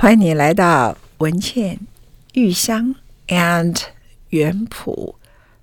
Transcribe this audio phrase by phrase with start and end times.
[0.00, 1.78] 欢迎你来到文茜、
[2.32, 2.94] 玉香
[3.28, 3.78] and
[4.30, 5.16] 原谱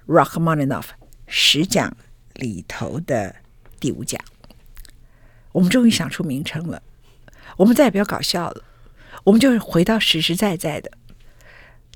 [0.05, 0.89] Rachmaninoff
[1.25, 1.97] 十讲
[2.35, 3.37] 里头的
[3.79, 4.21] 第五讲。
[5.53, 6.83] 我们终于想出名称了，
[7.57, 8.63] 我们再也不要搞笑了，
[9.23, 10.91] 我们就回到实实在在的。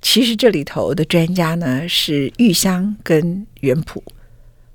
[0.02, 4.04] 其实这里头的专家呢是玉香跟原谱。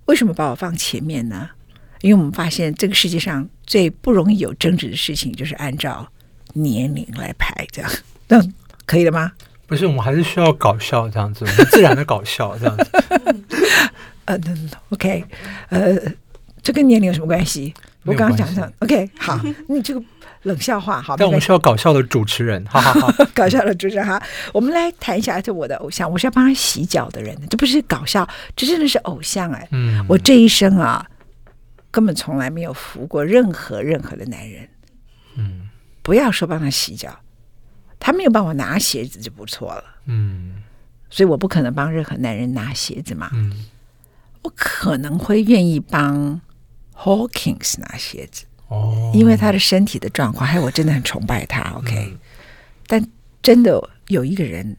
[0.05, 1.51] 为什么把我放前面呢？
[2.03, 6.09] 因为我们发现这个世界上最不容易有争执的事情，就是按照
[6.57, 7.91] 年龄来排，这样，
[8.29, 8.43] 那
[8.85, 9.33] 可以了吗？
[9.67, 12.91] 不是，我们还是需要搞笑这样子，自然的搞笑这样子。
[14.27, 14.39] 呃
[14.91, 15.25] ，OK，
[15.69, 15.97] 呃，
[16.63, 17.73] 这跟年龄有什么关系？
[18.05, 20.03] 我刚刚讲讲，OK，好，你这个。
[20.43, 21.17] 冷笑话，好。
[21.17, 24.23] 但我们需要搞笑的主持人，好好好，搞笑的主持人哈。
[24.53, 29.67] 我们来谈一下，就我的偶像，我是要帮他洗脚的人，这不是搞笑，这真的是偶像哎。
[29.73, 31.05] 嗯，我这一生啊，
[31.91, 34.69] 根本从来没有服过任何任何的男人。
[36.07, 37.19] 嗯，不要说帮他洗脚，
[37.99, 39.85] 他没有帮我拿鞋子就不错了。
[40.05, 40.63] 嗯，
[41.11, 43.29] 所以我不可能帮任何男人拿鞋子嘛。
[43.35, 43.67] 嗯，
[44.43, 46.41] 我可能会愿意帮
[46.95, 48.45] Hawkins 拿鞋子。
[48.69, 51.73] 哦，因为他的身体的状况，还有我真的很崇拜他。
[51.77, 52.19] OK，嗯，
[52.87, 53.05] 但
[53.43, 54.77] 真的有一个人，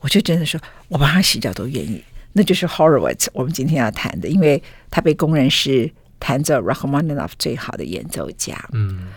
[0.00, 3.28] 我就真的说，我帮他洗脚都愿意，那就是 Horowitz。
[3.32, 8.68] 我们今天要谈的，因为他被公认是弹奏 Rachmaninoff 最好的演奏家。
[8.72, 9.08] 嗯，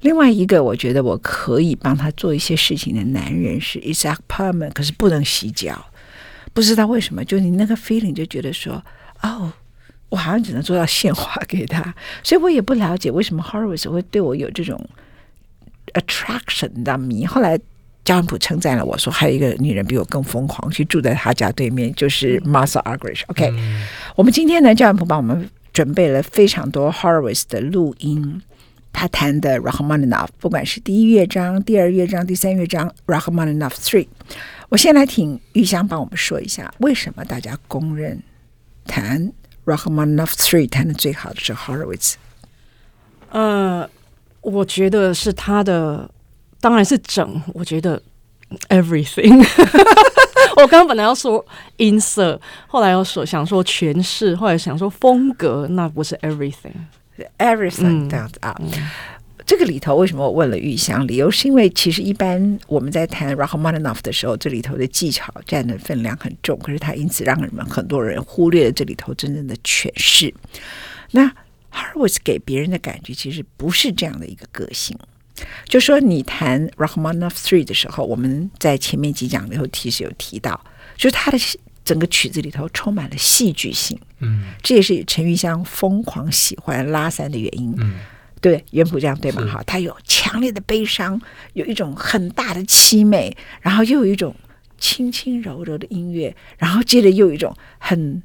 [0.00, 5.86] 另外一个我觉得我可以帮他做一些事情的男人是 Isaac Perlman，可是不能洗脚，
[6.52, 8.82] 不知道为什么，就你那个 feeling 就觉得说，
[9.22, 9.52] 哦。
[10.08, 14.80] 我好像只能做到献花给他，所以我也不了解为什么 Horowitz 会对我有这种
[15.94, 17.26] attraction 的迷。
[17.26, 17.58] 后来
[18.04, 23.22] 焦恩普称赞了我说，还有一个女人比我更疯狂，去住在他家对面，就是 Martha Argerich。
[23.26, 28.40] OK，嗯，我们今天呢，焦恩普帮我们准备了非常多 Horowitz 的录音，
[28.98, 34.08] 他弹的 Rachmaninoff，不管是第一乐章、第二乐章、第三乐章 Rachmaninoff Three。
[34.70, 38.22] 我先来听玉香帮我们说一下，为什么大家公认
[38.86, 39.30] 弹。
[39.66, 42.14] Rachmaninoff Three 弹的最好的是 Horowitz。
[43.28, 43.86] 呃，
[44.40, 46.10] 我觉得是他的，
[46.62, 47.42] 当然是整。
[47.52, 48.02] 我觉得
[48.70, 49.46] everything。
[50.56, 51.44] 我刚刚本来要说
[51.76, 56.72] 音色，后来又说想说诠释，后来想说风格，那不是 Everything
[57.38, 58.54] everything，everything 这样子啊。
[58.60, 58.70] 嗯
[59.44, 61.06] 这个里头为什么我问了玉香？
[61.06, 70.34] 理由是因为其实一般我们在谈 Rachmaninoff 的时候，这里头的技巧占的分量很重，可是他因此让人们很多人忽略了这里头真正的诠释。
[71.12, 71.32] 那
[71.70, 74.98] Horowitz 给别人的感觉其实不是这样的一个个性。
[75.66, 80.60] 就说你弹 Rachmaninoff Three 的时候，我们在前面几讲里头其实有提到，
[80.96, 81.38] 就是他的
[81.86, 83.98] 整个曲子里头充满了戏剧性。
[84.18, 87.74] 嗯，这也是陈玉香疯狂喜欢拉三的原因。
[87.78, 87.94] 嗯。
[88.38, 89.44] 对，原谱这样对吗？
[89.46, 91.20] 哈，他有强烈的悲伤，
[91.54, 94.36] 有一种很大的凄美，然后又有一种
[94.78, 98.22] 轻轻柔柔的音乐，然后接着又有一种很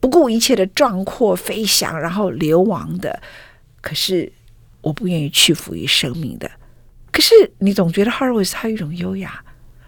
[0.00, 3.22] 不顾一切的壮阔飞翔，然后流亡的。
[3.80, 4.30] 可是
[4.80, 6.50] 我不愿意屈服于生命的。
[7.10, 9.42] 可是你总觉得 Horowitz 他有一种优雅。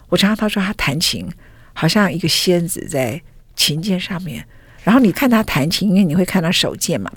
[0.09, 1.29] 我常常他说他弹琴
[1.75, 3.21] 好像一个仙子在
[3.55, 4.43] 琴键上面，
[4.83, 7.13] 然后你看他弹琴，因为你会看他手键嘛。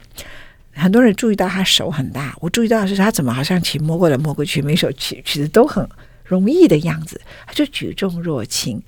[0.73, 5.87] 很多人注意到他手很大，我注意到的是他怎么好像琴摸过来摸过去，每首曲曲子都很
[6.23, 8.81] 容易的样子，他就举重若轻，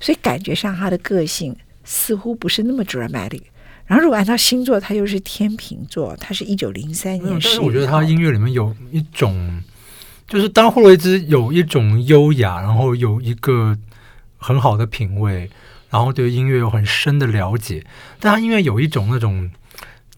[0.00, 3.42] 所以感觉上他的个性似乎不是那么 dramatic。
[3.86, 7.40] 然后如果按照星座，他又是天秤座，他是一九零三年生。
[7.42, 9.60] 但是我觉得他音乐里面有一种，
[10.26, 13.76] 就是当霍洛维兹有一种优雅，然后有一个
[14.42, 15.48] 很好的品味，
[15.88, 17.82] 然后对音乐有很深的了解，
[18.20, 19.50] 但他音乐有一种那种。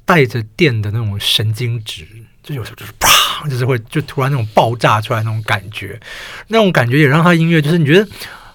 [0.06, 2.06] 带着电的那种神经质，
[2.42, 5.98] 就有时候就是啪，就是会就突然那种爆炸出来那种感觉，
[6.48, 8.06] 那种感觉也让他音乐就是你觉得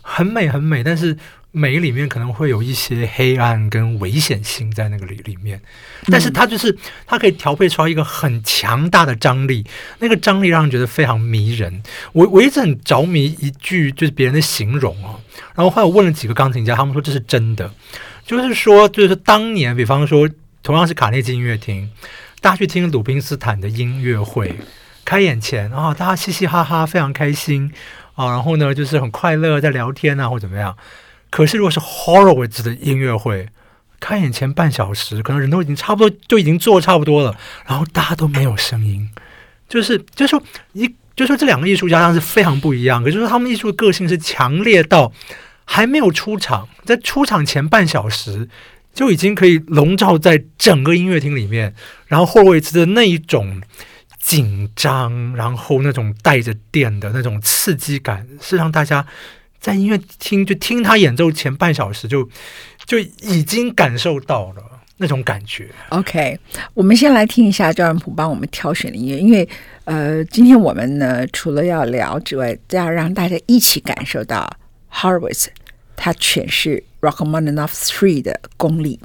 [0.03, 1.17] 很美很美，但是
[1.51, 5.61] 美里面可能会有一些黑暗跟危险性在那个里里面，
[6.07, 9.65] 但是它就是它可以调配出来一个很强大的张力，
[9.99, 11.81] 那个张力让人觉得非常迷人。
[12.13, 15.19] 我我一直很着迷一句就是别人的形容哦，
[15.55, 17.71] 然后后来我问了几个钢琴家，他们说这是真的，
[18.25, 20.29] 就是说就是当年比方说。
[20.61, 21.89] 同样是卡内基音乐厅，
[22.41, 24.53] 大家去听鲁宾斯坦的音乐会，
[25.05, 27.71] 开演前啊，大家嘻嘻哈哈，非常开心
[28.13, 30.75] 啊，然后呢，就是很快乐，在聊天啊，或怎么样。
[31.29, 33.49] 可是如果是 Horowitz 的音乐会，
[33.99, 37.35] 开演前半小时，可能人都已经差不多，就已经坐差不多了，
[37.65, 39.09] 然后大家都没有声音，
[39.67, 40.41] 就是就是说
[40.73, 45.11] 一，就是说这两个艺术家当然是非常不一样，可是说他们艺术的个性是强烈到
[45.65, 48.49] 还没有出场，在出场前半小时。
[48.91, 51.73] 就已经可以笼罩在整个音乐厅里面，
[52.07, 53.61] 然后霍洛维兹的那一种
[54.19, 59.05] 紧张，然后那种带着电的那种刺激感，是让大家
[59.59, 62.29] 在音乐厅就听他演奏前半小时就
[62.85, 64.63] 就已经感受到了
[64.97, 65.69] 那种感觉。
[65.89, 66.39] OK，
[66.73, 69.47] 我们先来听一下赵元普帮我们挑选的音乐，因为
[69.85, 74.49] 呃，今天我们呢除了要聊之外，要让大家一起感受到
[74.91, 75.47] Horowitz
[75.95, 78.99] 他诠释 Rachmaninoff Three 的功力。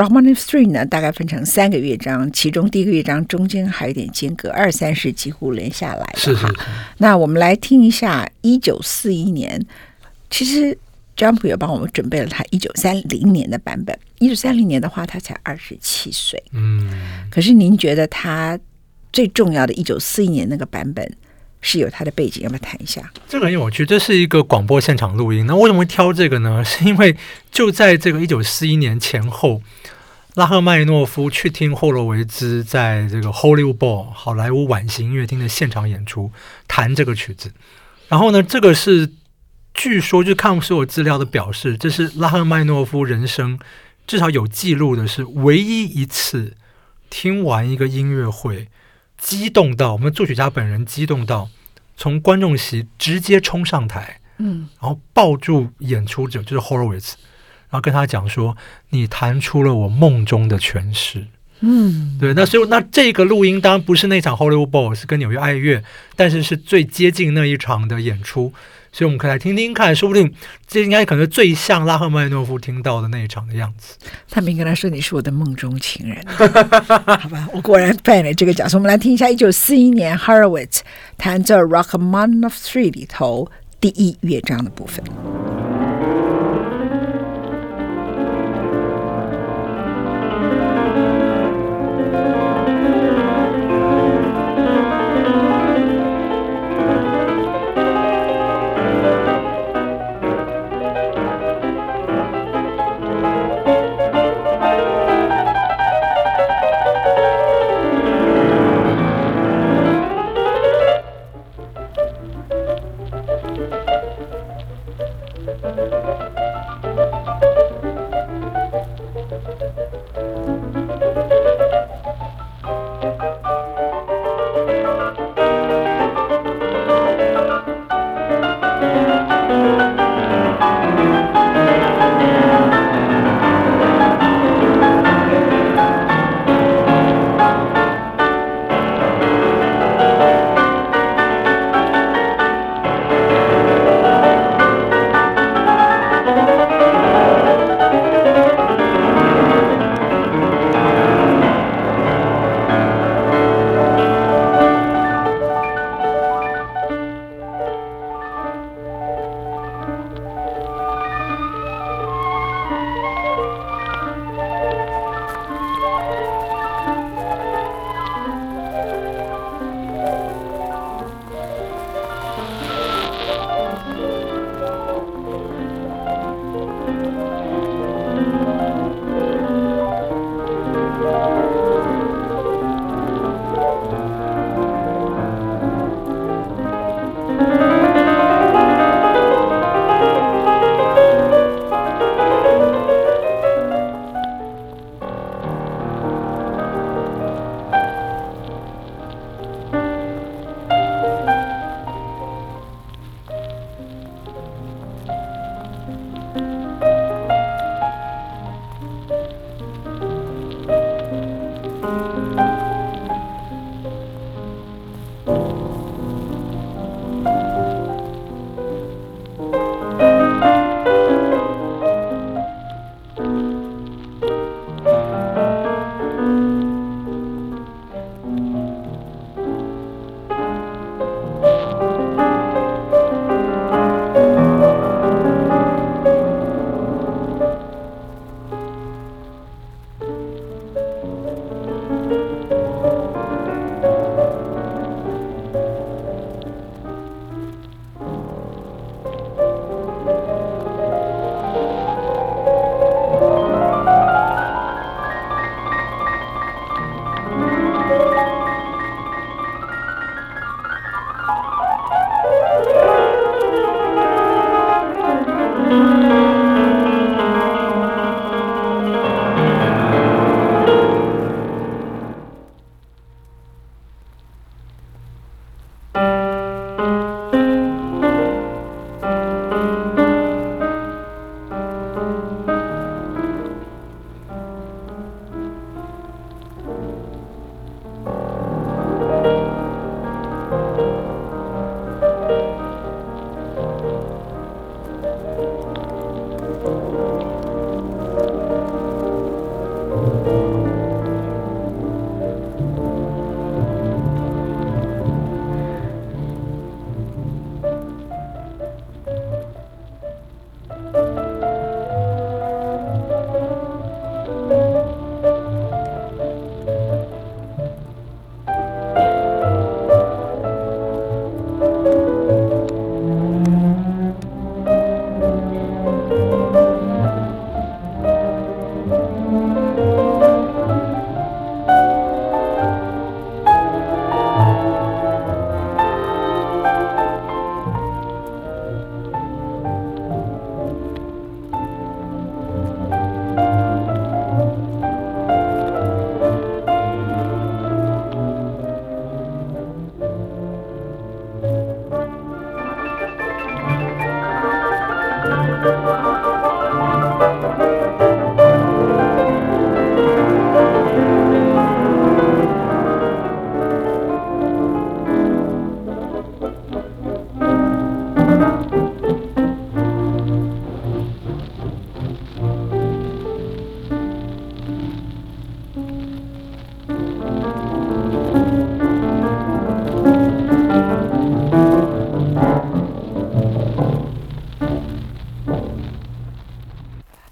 [0.00, 6.14] Rachmaninoff Three 呢，大概分成三个乐章，其中第一个乐章中间还有点间隔，二三是几乎连下来。
[6.16, 6.54] 是是是。
[6.96, 9.62] 那我们来听一下一九四一年，
[10.30, 10.76] 其实
[11.14, 13.98] 张普也帮我们准备了他一九三零年的版本。
[14.18, 16.42] 一九三零年的话，他才二十七岁。
[16.52, 16.88] 嗯。
[17.30, 18.58] 可是您觉得他
[19.12, 21.06] 最重要的一九四一年那个版本
[21.60, 23.12] 是有他的背景，要不要谈一下？
[23.28, 25.46] 这个很有趣，这是一个广播现场录音。
[25.46, 26.64] 那为什么会挑这个呢？
[26.64, 27.16] 是因为
[27.50, 29.62] 就在这个一九四一年前后。
[30.34, 36.30] 拉赫曼诺夫去听霍洛维兹在这个 Hollywood Bowl 好莱坞晚型音乐厅的现场演出，
[36.68, 37.50] 弹这个曲子。
[38.06, 39.10] 然后呢，这个是
[39.74, 43.58] 据说就看所有资料的表示，这是拉赫曼诺夫人生
[44.06, 46.54] 至少有记录的是唯一一次
[47.10, 48.68] 听完一个音乐会，
[49.20, 51.48] 激动到我们作曲家本人激动到
[51.96, 57.12] 从观众席直接冲上台，嗯，然后抱住演出者，就是 Horowitz。
[57.68, 58.56] 然后跟他讲说
[58.90, 61.28] ：“你弹出了我梦中的诠释。”
[61.60, 62.34] 嗯，对。
[62.34, 65.84] 那所以那这个录音当然不是那场 Hollywood Bowl，是跟纽约爱乐，
[66.16, 68.52] 但是是最接近那一场的演出。
[68.92, 70.32] 所以我们可以来听听看，说不定
[70.66, 73.96] 这应该可能最像拉赫曼诺夫听到的那一场的样子。
[74.28, 76.20] 他没跟他说：“你是我的梦中情人。
[76.28, 78.76] ”好吧，我果然扮演这个角色。
[78.78, 80.80] 我们来听一下一九四一年 Harowitz
[81.16, 83.50] 弹奏 rahman of Three 里头
[83.80, 85.04] 第一乐章的部分。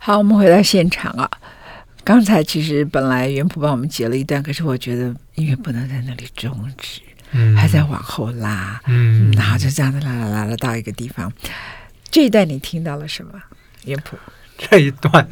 [0.08, 1.30] 好，我们回到现场啊。
[2.02, 11.30] 刚才其实本来原谱帮我们截了一段，可是我觉得音乐不能在那里终止，嗯，还在往后拉，嗯，然后就这样子拉拉拉拉到一个地方。
[12.10, 13.32] 这一段你听到了什么？
[13.84, 14.16] 原谱？
[14.56, 15.28] 这一段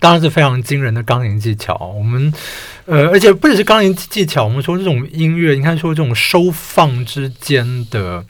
[0.00, 1.76] 当然是非常惊人的钢琴技巧。
[1.96, 2.34] 我们
[2.86, 8.24] 呃，而且不只是钢琴技巧，我们说这种音乐，你看说这种收放之间的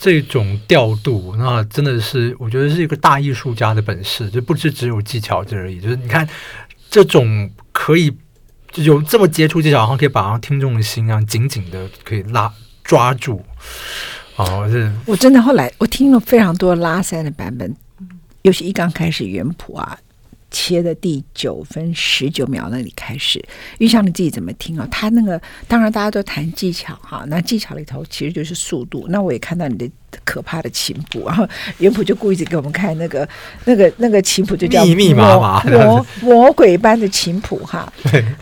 [0.00, 5.80] 这种调度，那真的是我觉得是一个大艺术家的本事，就不是只有技巧这而已。
[5.80, 6.28] 就是你看。
[6.92, 8.10] 这种可以
[8.72, 12.52] 就有这么杰出技巧，然后可以把听众的心啊紧紧的可以拉
[12.82, 13.40] 抓住。
[14.34, 17.76] 哦，是我真的后来我听了非常多拉塞的版本，
[18.42, 19.96] 尤其一刚开始原谱啊。
[20.50, 23.42] 切的第九分十九秒那里开始，
[23.78, 24.86] 玉祥你自己怎么听啊？
[24.90, 29.06] 他那个当然大家都谈技巧哈，那技巧里头其实就是速度。
[29.08, 29.88] 那我也看到你的
[30.24, 33.28] 可怕的琴谱，然后原谱就故意给我们看那个
[33.64, 37.90] 那个那个琴谱，就叫密密麻麻魔魔鬼般的琴谱哈。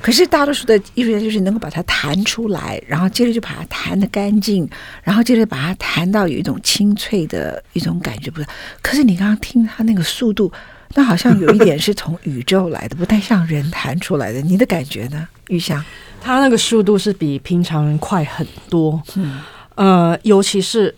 [0.00, 4.68] 可是大多数的艺术家就是能够把它弹出来，然后接着就把它弹的干净，
[5.02, 8.46] 然后接着把它弹到有一种清脆的一种感觉，不是？
[8.80, 10.50] 可是你刚刚听他那个速度。
[10.94, 14.40] 那好像有一点是从宇宙来的，不太像人弹出来的。
[14.40, 15.84] 你的感觉呢，玉香？
[16.20, 19.00] 他那个速度是比平常人快很多。
[19.14, 19.40] 嗯，
[19.76, 20.92] 呃，尤其是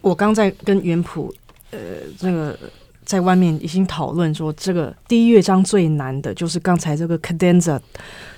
[0.00, 1.34] 我刚在跟元普，
[1.70, 1.78] 呃，
[2.18, 2.58] 这个
[3.04, 7.78] 在外面已经讨论说，这个第一乐章最难的就是刚才这个 cadenza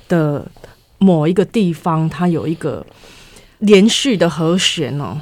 [0.09, 0.45] 的
[0.99, 2.85] 某一个地方，它有一个
[3.59, 5.21] 连续的和弦哦，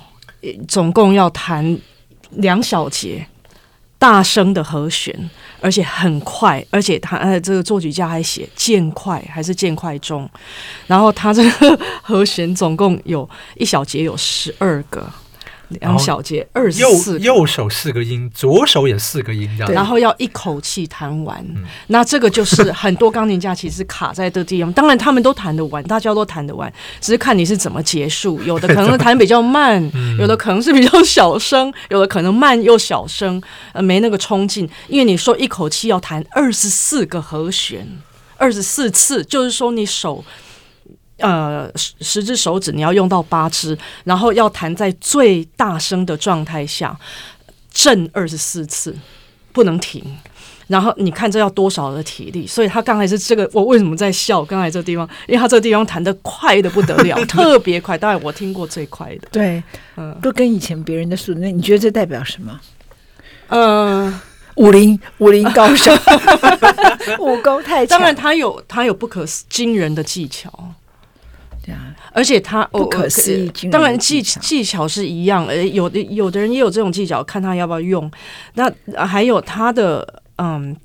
[0.66, 1.76] 总共要弹
[2.30, 3.26] 两小节。
[4.04, 5.18] 大声的和弦，
[5.62, 10.28] 而且很快，而且他呃，这个作曲家还写渐快还是渐快中，
[10.86, 15.10] 然后他这个和弦总共有一小节有十二个。
[15.68, 19.72] 两小节二十四，右右手四个音，左手也四个音，这样。
[19.72, 24.72] 然后要一口气弹完，嗯，那这个就是 很多钢琴家其实卡在这地方。
[24.72, 28.40] 当然他们都弹得完，大家都弹得完，只是看你是怎么结束。
[28.42, 29.82] 有的可能 弹比较慢，
[30.18, 33.42] 有的可能是比较小声，有的可能慢又小声，
[33.72, 34.68] 呃，没那个冲劲。
[34.88, 37.86] 因为你说一口气要弹二十四个和弦，
[38.36, 40.24] 二十四次，就是说你手。
[41.18, 46.98] 呃，十十只手指你要用到八只，然后要弹在最大声的状态下
[47.72, 48.96] 震二十四次，
[49.52, 50.02] 不能停。
[50.66, 52.46] 然后你看这要多少的体力？
[52.46, 54.42] 所以他刚才是这个，我为什么在笑？
[54.42, 59.28] 刚才这个地方，因为他这个地方弹的快的不得了， 特别快，当然我听过最快的。
[59.30, 59.62] 对，
[59.96, 61.40] 嗯，都跟以前别人的速度。
[61.40, 62.58] 那你觉得这代表什么？
[63.48, 64.20] 呃，
[64.56, 65.92] 武林武林高手，
[67.20, 67.98] 武功太强。
[67.98, 70.50] 当然他有他有不可惊人的技巧。
[71.64, 78.10] 对啊，而且他不可思议，当然技技巧是一样，呃，有的有的人也有这种技巧，看他要不要用。
[78.54, 78.70] 那
[79.06, 80.76] 还有他的，嗯。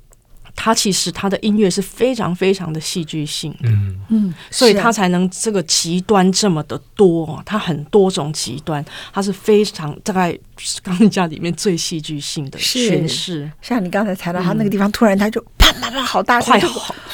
[0.62, 3.98] 他其实他的音乐是非常非常的戏剧性，嗯。
[4.10, 10.38] 嗯，所以他才能这个极端这么的多，他很多种极端，他是非常大概
[10.82, 13.50] 钢琴家里面最戏剧性的诠释。
[13.62, 16.60] 像你刚才谈到他那个地方，突然他就啪啪啪好大声，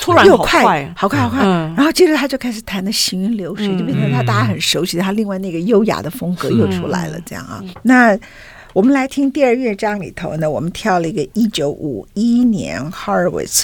[0.01, 8.19] 突然又快，好快好快，然后接着他就开始弹的行云流水，就变成他大家很熟悉的他另外那个优雅的风格又出来了，这样啊，那。
[8.77, 13.63] 我们来听第二乐章里头呢，我们挑了一个一九五一年 Horowitz。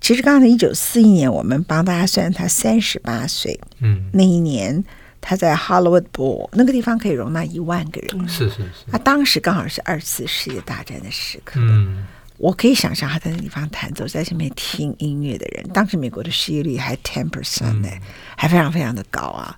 [0.00, 3.60] 其实刚才一九四一年，我们帮大家算他三十八岁。
[3.80, 4.82] 嗯，那一年
[5.20, 8.26] 他在 Hollywood Bowl 那个地方可以容纳一万个人。
[8.26, 8.90] 是是是。
[8.90, 11.60] 他当时刚好是二次世界大战的时刻。
[11.62, 12.06] 嗯，
[12.38, 17.90] 我可以想象他在那地方弹奏，在下面听音乐的人，当时美国的失业率还 ten percent 呢，
[18.34, 19.54] 还非常非常的高啊。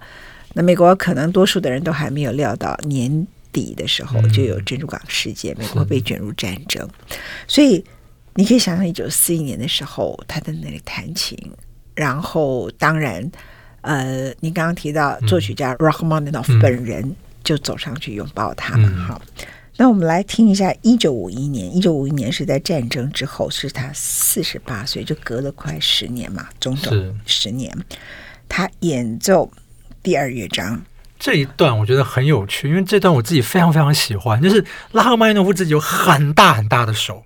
[0.54, 3.24] 那美国可能多数的人都还没有料到年。
[3.60, 6.88] 底的时候就有珍珠港事件，美国被卷入战争，
[7.46, 7.84] 所以
[8.34, 11.36] 你可以想象，一九四一年的时候，他在那里弹琴，
[11.94, 13.30] 然后当然，
[13.80, 19.22] 呃，您刚刚提到作曲家 Rachmaninoff 本人就走上去拥抱他嘛，好，
[19.76, 27.76] 那我们来听一下，一九五一年，一九五一年是在战争之后，是他四十八岁，就隔了快十年嘛，整整十年，
[28.48, 29.50] 他演奏
[30.02, 30.82] 第二乐章。
[31.18, 34.40] 这一段我觉得很有趣，因为这段我自己非常非常喜欢。
[34.40, 37.24] 就是拉赫曼尼诺夫自己有很大很大的手，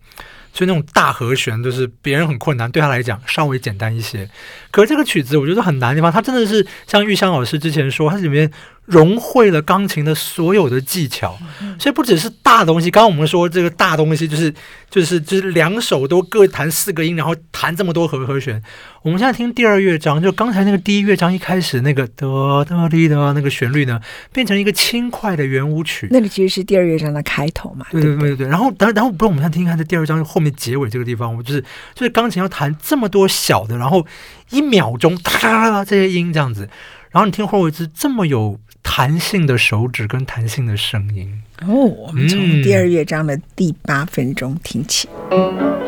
[0.54, 4.28] 所以那种大和弦就是别人很困难，对他来讲稍微简单一些。
[4.70, 8.50] 可是这个曲子我觉得很难的地方，它真的是像玉香老师之前说，它里面
[8.86, 11.38] 融汇了钢琴的所有的技巧，
[11.78, 12.90] 所以不只是大东西。
[12.90, 14.52] 刚刚我们说这个大东西，就是
[14.90, 18.60] 就是就是两手都各弹四个音，然后弹这么多和和弦。
[19.02, 22.26] 我们现在听第二乐章，就刚才那个第一乐章一开始那个哒
[22.68, 24.00] 哒滴的那个旋律呢，
[24.32, 26.08] 变成一个轻快的圆舞曲。
[26.10, 27.86] 那个其实是第二乐章的开头嘛？
[27.90, 28.48] 对对对对。
[28.48, 31.60] 然后，然后，然后，不是我们现在听看这第二章后面结尾这个地方，我就是
[31.94, 34.06] 就是钢琴要弹这么多小的，然后
[34.50, 36.68] 一秒钟哒哒哒这些音这样子。
[37.10, 45.08] 然后你听霍洛维兹这么有弹性的手指跟弹性的声音哦，我们从第二乐章的第八分钟听起。
[45.30, 45.81] 嗯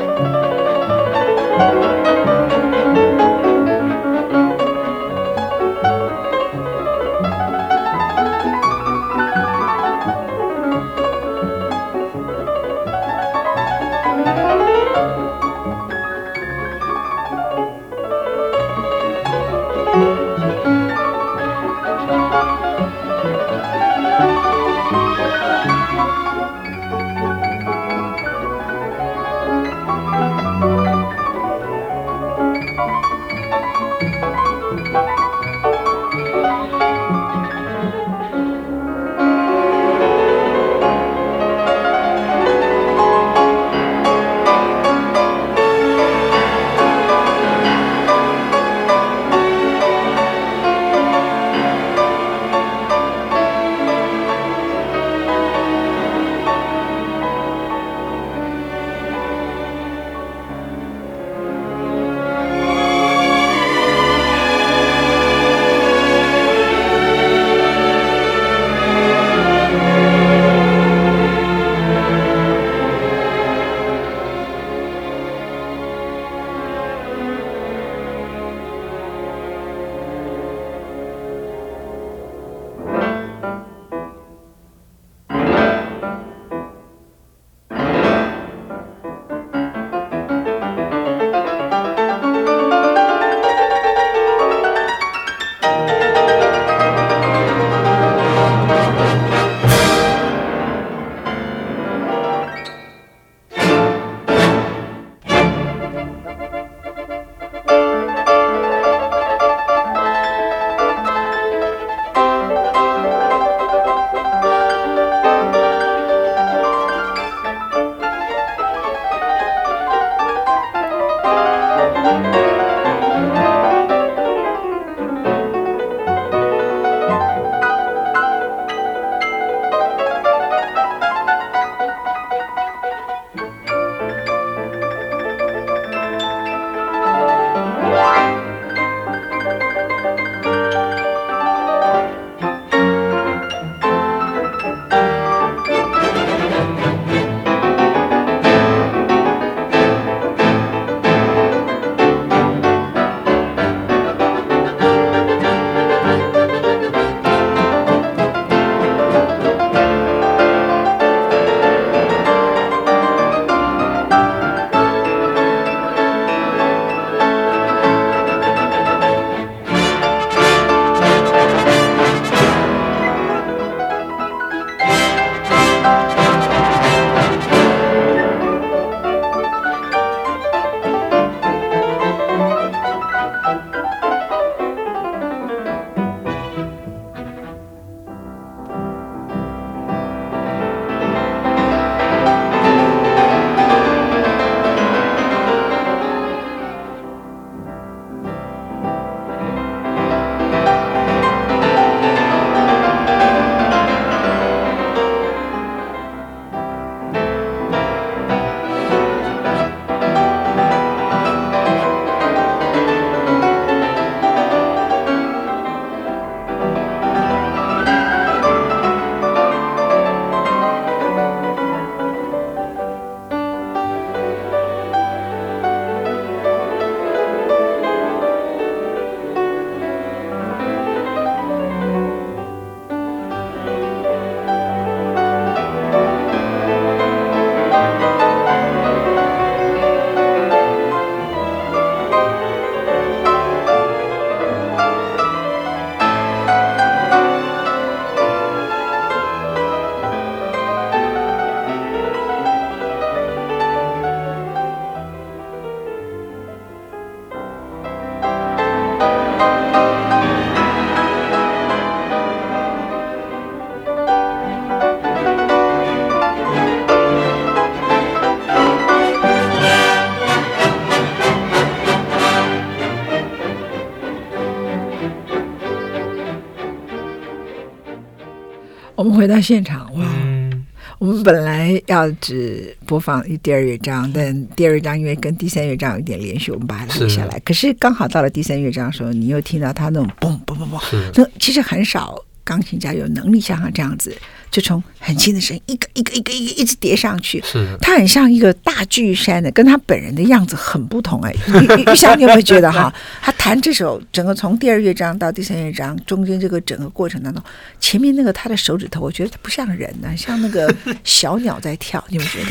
[279.14, 280.04] 们回到现场，哇！
[280.24, 280.66] 嗯、
[280.98, 287.34] 我们本来要只播放第二乐章，但第二乐章因为跟第三乐章有一点连续，我们把它录下来。
[287.34, 292.20] 是，可是刚好到了第三乐章的时候，你又听到他那种嘣嘣嘣嘣，那其实很少。
[292.44, 294.14] 钢琴家有能力像他这样子，
[294.50, 301.32] 就从很轻的声音一个一个一个一个一直叠上去，是他很像一个大巨山的，跟他本人的样子很不同哎。
[301.32, 302.94] 玉玉香，你有没有觉得哈？
[303.22, 307.42] 他弹这首整个从第二乐章到第三乐章中间这个整个过程当中，
[307.80, 312.50] 前面那个他的手指头，我觉得他不像人呢，像那个 小鸟在跳，你有没有觉得？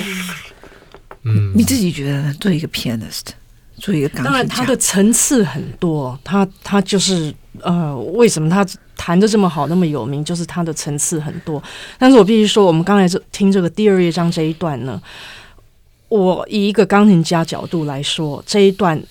[1.25, 2.35] 嗯，你自己觉得呢？
[2.39, 3.27] 做一个 pianist，
[3.77, 8.65] 做一个钢琴家，当然他的层次很多，他他就是呃，为什么他？
[8.95, 11.61] 弹的这么好，那么有名，就是他的层次很多。
[11.97, 15.01] 但是我必须说，我们刚才这听这个第二乐章这一段呢，
[16.09, 19.01] 我以一个钢琴家角度来说，这一段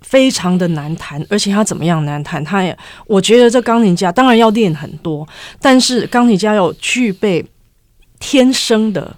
[0.00, 2.42] 非常的难弹，而且他怎么样难弹？
[2.44, 2.76] 他也，
[3.06, 5.26] 我觉得这钢琴家当然要练很多，
[5.60, 7.44] 但是钢琴家要具备
[8.18, 9.16] 天生的。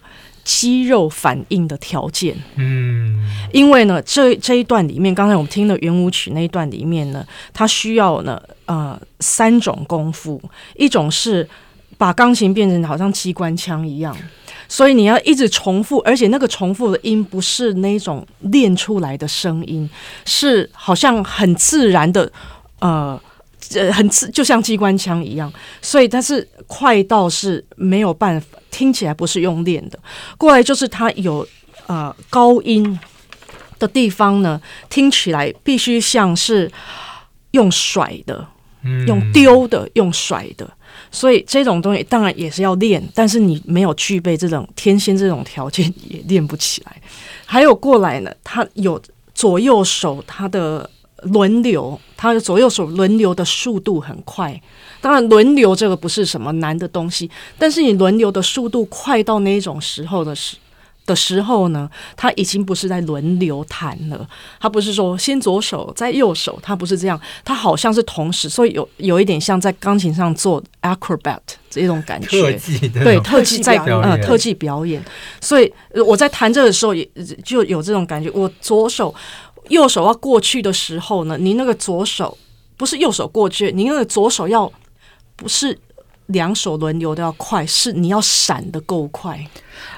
[0.49, 10.41] 肌肉反应的条件，嗯，因为呢，这这一段里面，刚才我们听的圆舞曲那一段里面呢，它需要呢，呃，三种功夫，
[10.77, 11.47] 一种是
[11.99, 14.17] 把钢琴变成好像机关枪一样，
[14.71, 19.87] 所以你要一直重复，而且那个重复的音不是那种练出来的声音，
[20.25, 22.33] 是好像很自然的，
[22.81, 23.21] 呃。
[23.75, 29.99] 呃，很自，就像机关枪一样，所以它是快到是没有办法，听起来不是用练的。
[30.37, 31.47] 过来就是它有
[31.87, 32.99] 呃高音
[33.79, 36.71] 的地方呢，听起来必须像是
[37.53, 38.47] 用甩的，
[39.07, 40.71] 用丢的，用甩的。
[41.11, 47.01] 所以这种东西当然也是要练，但是你没有具备这种天仙这种条件也练不起来。
[47.47, 49.01] 还有过来呢，它有
[49.35, 50.89] 左右手，它的。
[51.23, 54.61] 轮流，他的左右手轮流的速度很快。
[55.01, 60.57] 当然，轮流这个不是什么难的东西，但是你轮流的速度快到那种时候的时
[61.07, 64.29] 的时候呢，他已经不是在轮流弹了。
[64.61, 71.39] 他不是说先左手再右手，他不是这样，他好像是同时，所以有有一点像在钢琴上做 acrobat
[71.71, 72.29] 这种感觉。
[72.29, 75.03] 特技对，特技在呃特技表演。
[75.41, 75.73] 所以
[76.07, 77.09] 我在弹这个时候也
[77.43, 79.15] 就有这种感觉，我左手。
[79.69, 82.37] 右手要过去的时候呢，你那个左手
[82.77, 84.71] 不是右手过去，你那个左手要
[85.37, 85.79] 不是
[86.27, 89.39] 两手轮流都要快，是你要闪的够快。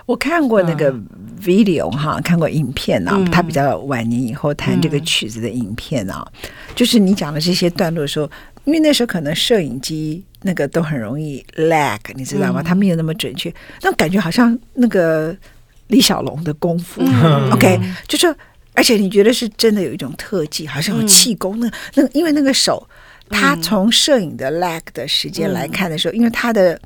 [0.06, 0.92] 我看过那个
[1.40, 8.30] video 哈，嗯、看过影片啊，他比较晚年以后弹这个曲子的影片啊，嗯、就是你讲的这些段落的时候，
[8.64, 12.62] 因为那时候可能摄影机那个都很容易 lag，你知道吗？
[12.62, 13.52] 他、嗯、没有那么准确，
[13.82, 15.36] 那感觉好像那个
[15.88, 18.34] 李小龙的功夫、嗯、，OK，就是。
[18.74, 21.58] 而且你觉得是真的有一种特技，好像有气功。
[21.60, 22.86] 那那因为那个手，
[23.28, 26.80] 他从摄影的 lag 的时间来看的时候，因为他的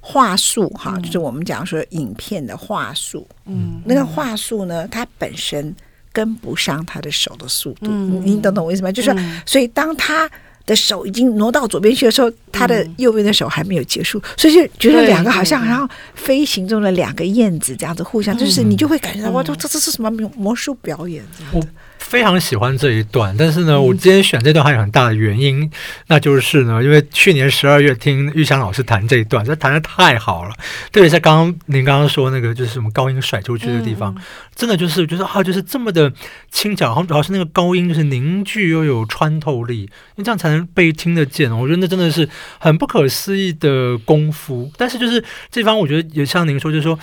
[0.00, 5.74] 话术哈，就是我们讲说影片的话术，嗯，那个话术呢，它本身
[6.12, 7.90] 跟不上他的手的速度。
[7.90, 8.92] 你懂懂我意思吗？
[8.92, 10.30] 就是说，所以当他。
[10.66, 21.68] 的手已经挪到左边去的时候，他的右边的手还没有结束，嗯、所以就觉得两个好像，然后飞行中的两个燕子这样子互相，就是你就会感觉到哇，这这这是什么魔术表演这样子。
[22.00, 25.70] 非常喜欢这一段，但是呢，我今天选这段还有很大的原因，嗯、
[26.08, 30.54] 那就是呢，因为去年十二月听玉祥老师弹这一段，这弹的太好了。
[30.90, 34.22] 特别是刚刚您刚刚说那个，就是什么高音甩出去的地方，嗯、
[34.56, 36.12] 真的就是就是啊，就是这么的
[36.50, 41.56] 轻巧，然后主要是那个高音就是凝聚又有穿透力，因为这样才能被听得见。
[41.56, 44.72] 我觉得那真的是很不可思议的功夫。
[44.76, 46.98] 但是就是这方，我觉得也像您说，就是说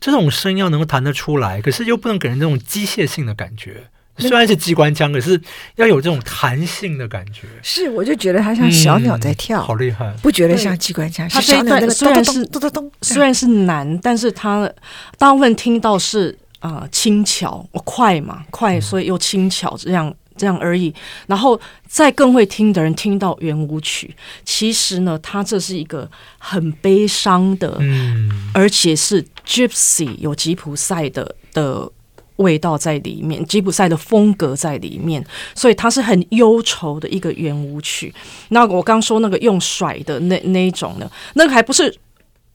[0.00, 3.84] 这种声音要能够弹得出来，可是又不能给人这种机械性的感觉。
[4.18, 5.40] 虽然是机关枪，可是
[5.76, 7.42] 要有这种弹性的感觉。
[7.62, 10.12] 是，我就觉得它像小鸟在跳，好厉害！
[10.20, 11.28] 不觉得像机关枪？
[11.28, 14.70] 它这一段虽然是咚咚咚，虽然是难，但是它
[15.16, 20.92] 大部分听到是啊轻巧，快嘛快，所以又轻巧这样这样而已。
[21.26, 31.90] 然后再更会听的人听到圆舞曲，其实呢，它这是一个很悲伤的，嗯，而且是 Gypsy 有吉普赛的的。
[32.38, 35.24] 味道在里面，吉普赛的风格在里面，
[35.54, 38.12] 所以它是很忧愁的一个圆舞曲。
[38.48, 41.94] 那我刚说那个用甩的那那种呢，那个还不是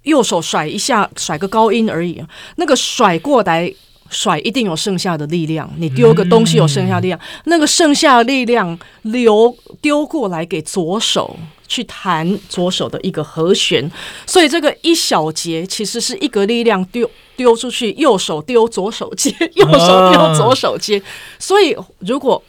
[0.04, 2.22] 右手甩一下甩个高音而已，
[2.58, 3.74] 那个甩过来
[4.10, 5.70] 甩一定有剩下的力量。
[5.78, 11.38] 你丢个东西有剩下力量，那个剩下的力量流丢过来给左手。
[11.68, 13.90] 去弹左手的一个和弦，
[14.26, 21.02] 所以这个一小节其实是一个力量丢丢出去，右手丢左手接，右手丢左手接。
[21.40, 22.42] 所以如果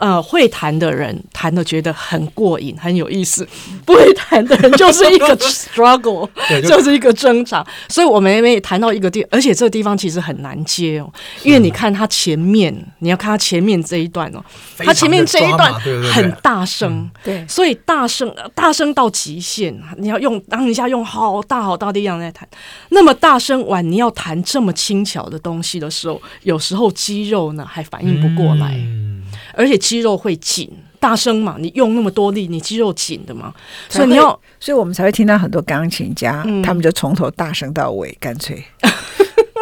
[0.00, 3.44] 呃，会弹的人弹的觉得很过瘾，很有意思；
[3.84, 6.26] 不会弹的人就是一个 struggle，
[6.66, 7.64] 就是一个挣扎。
[7.86, 14.42] 所以我们也谈到一个地，而且这个地方其实很难接哦，因为你看它前面，你要看它前面这一段哦，
[14.78, 15.70] 它前面这一段
[16.14, 22.48] 很大声，对，所以大声大声到极限，你要用当一下用好大好大的力量在弹，
[22.88, 28.72] 那么大声完，你要弹这么轻巧的东西的时候，有时候肌肉呢还反应不过来。
[28.76, 29.08] 嗯
[29.60, 33.52] 而且肌肉会紧，大声嘛，你用那么多力，你肌肉紧的嘛，
[33.90, 38.64] 所以你要，所以我们才会听到很多钢琴家，嗯、他们就从头大声到尾，干脆。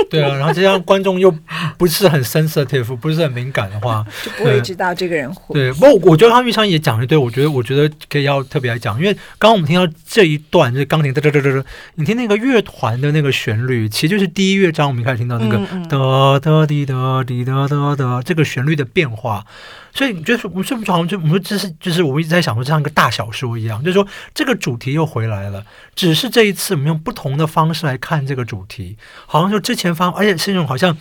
[0.09, 1.31] 对啊，然后这样观众又
[1.77, 5.53] 不是很 sensitive，不是很敏感的话， 就不会知道这个人会。
[5.53, 11.65] 对，不过我觉得他玉昌也讲的对，我觉得我觉得可以要特别来讲，因为刚刚我们听到这一段就是钢琴哒哒哒哒哒，
[11.97, 15.59] 你听那个乐团的那个旋律，其实就是第一乐章我们一开始听到那个
[15.89, 19.45] 哒哒滴哒滴哒哒哒这个旋律的变化。
[19.99, 25.65] 所以你觉得我们是不是好像就我们说这是就是我们一直在想说，就像一个大小说一样，就是说这个主题又回来了，
[25.97, 30.97] 只是这一次我们用不同的方式来看这个主题，好像就之前方，而且是那种好像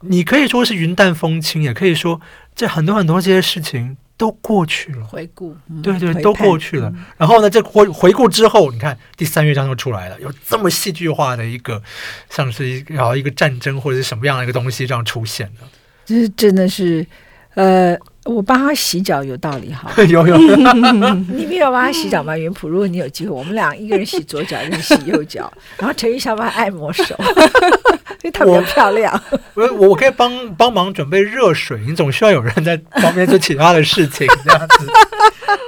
[0.00, 2.20] 你可以说是云淡风轻，也可以说
[2.56, 5.06] 这很多很多这些事情都过去了。
[5.06, 6.92] 回顾，对对，都过去了。
[7.16, 11.80] 然后呢，这回回顾之后，你看第三乐章就出来了，有这么戏剧化的一个，
[12.28, 15.68] 像是一然后一个战争或者是什么样的一个东西这样出现的。
[16.04, 17.06] 这真的是，
[17.54, 17.96] 呃。
[18.24, 20.36] 我帮他洗脚有道理哈，有 有，
[21.32, 22.36] 你没有帮他洗脚吗？
[22.36, 27.16] 云普，如果你有机会，我们俩一个人洗左脚，一个人洗右脚，然后陈玉香帮他按摩手，
[28.22, 29.20] 因为特别漂亮。
[29.54, 34.86] 我我可以帮帮忙准备热水，你总需要有人在旁边做其他的事情，这样子。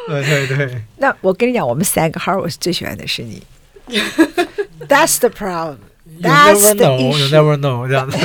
[0.09, 0.83] 对对对。
[0.99, 3.43] 那我跟你讲，我们三个 Harvard 最喜欢的是你。
[4.89, 5.79] That's the problem.
[6.21, 7.19] That's the issue.
[7.19, 7.89] You never know.
[7.89, 8.19] 这样子。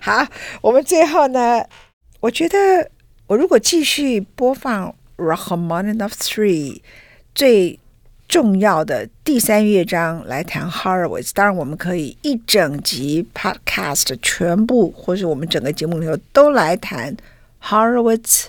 [0.00, 0.26] 好，
[0.62, 1.64] 我们最后呢？
[2.20, 2.90] 我觉得，
[3.28, 6.80] 我如果继续播放 Rachmaninoff Three
[7.32, 7.78] 最
[8.26, 17.16] 重要的第三乐章来弹 Horowitz，当然我们可以一整集 Podcast 全部，或是我们整个节目里头都来谈
[17.62, 18.46] Horowitz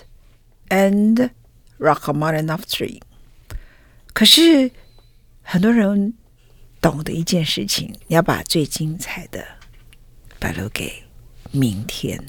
[0.68, 1.30] and
[1.78, 3.00] Rachmaninoff Three。
[4.12, 4.72] 可是
[5.42, 6.14] 很多人
[6.80, 9.44] 懂得一件事情，你要把最精彩的
[10.40, 11.04] 保留给
[11.52, 12.20] 明天。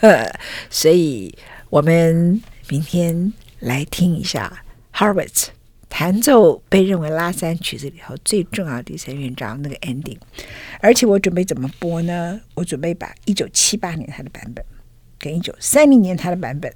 [0.70, 1.34] 所以，
[1.70, 5.46] 我们明天来听一下 Horowitz
[5.88, 10.18] 弹奏被认为拉三曲子里头最重要的第三乐章那个 ending。
[10.80, 12.40] 而且我准备怎么播呢？
[12.54, 14.64] 我准备把一九七八年他的版本，
[15.18, 16.72] 跟一九三零年他的版本，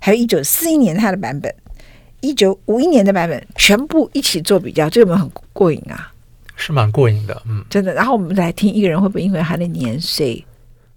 [0.00, 1.54] 还有一九四一年他的版本，
[2.20, 6.12] 一九五一年的版本，全部一起做比较，这有没有很过瘾啊？
[6.56, 7.94] 是蛮过瘾的，嗯，真的。
[7.94, 10.44] 然后我们来听一个人会不会因为他的年岁。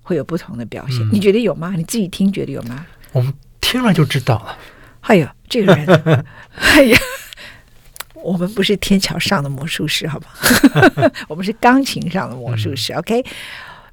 [0.10, 1.76] 会有不同的表现，嗯、你觉得有吗？
[1.78, 2.84] 你自己听觉得有吗？
[3.12, 4.58] 我们听了就知道了。
[5.02, 6.26] 哎呦，这个人，
[6.58, 6.98] 哎呀，
[8.15, 11.12] 我们不是天桥上的魔术师，好吗？
[11.30, 12.91] 我们是钢琴上的魔术师。
[12.93, 13.24] 嗯、OK，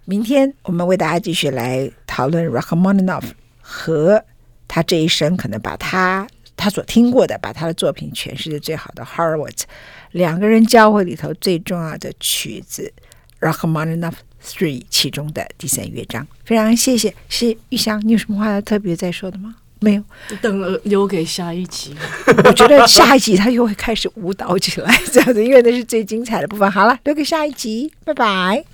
[0.06, 3.24] 明天我们为大家继续来讨论 Rachmaninoff
[3.60, 4.24] 和
[4.66, 6.26] 他这一生可能把他
[6.56, 9.64] 他所听过的，把他的作品诠释的最好的 Horowitz
[10.12, 12.90] 两个人教会里头最重要的曲子
[13.40, 14.14] Rachmaninoff
[14.46, 17.12] Three 其中的第三乐章，非常谢谢。
[17.28, 19.56] 是玉香，你有什么话要特别再说的吗？
[19.80, 20.02] 没有，
[20.40, 21.94] 等了留给下一集。
[22.44, 26.70] 我觉得下一集他又会开始舞蹈起来，这样子，因为那是最精彩的部分。
[26.70, 28.64] 好了，留给下一集，拜拜。